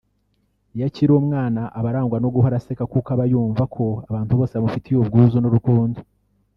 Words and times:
Iyo 0.75 0.83
akiri 0.89 1.11
umwana 1.21 1.61
aba 1.77 1.87
arangwa 1.91 2.17
no 2.23 2.29
guhora 2.35 2.55
aseka 2.57 2.83
kuko 2.91 3.09
abayumva 3.15 3.63
ko 3.75 3.85
abantu 4.09 4.31
bose 4.39 4.53
bamufitiye 4.55 4.97
ubwuzu 4.99 5.37
n’urukundo 5.39 5.97